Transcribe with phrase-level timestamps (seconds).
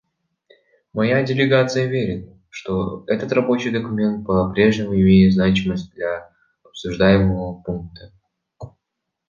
[0.93, 6.31] Моя делегация верит, что этот рабочий документ по-прежнему имеет значимость для
[6.63, 8.11] обсуждаемого пункта.